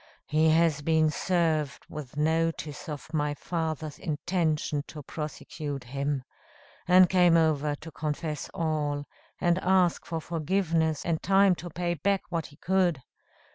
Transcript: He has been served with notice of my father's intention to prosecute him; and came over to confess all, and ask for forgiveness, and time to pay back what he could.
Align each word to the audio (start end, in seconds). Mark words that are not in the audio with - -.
He 0.25 0.49
has 0.49 0.81
been 0.81 1.11
served 1.11 1.85
with 1.87 2.17
notice 2.17 2.89
of 2.89 3.13
my 3.13 3.35
father's 3.35 3.99
intention 3.99 4.81
to 4.87 5.03
prosecute 5.03 5.83
him; 5.83 6.23
and 6.87 7.07
came 7.07 7.37
over 7.37 7.75
to 7.75 7.91
confess 7.91 8.49
all, 8.51 9.05
and 9.39 9.59
ask 9.59 10.03
for 10.07 10.19
forgiveness, 10.19 11.05
and 11.05 11.21
time 11.21 11.53
to 11.53 11.69
pay 11.69 11.93
back 11.93 12.23
what 12.29 12.47
he 12.47 12.55
could. 12.57 13.03